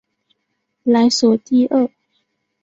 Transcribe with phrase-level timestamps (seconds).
[0.81, 1.91] 莱索蒂厄。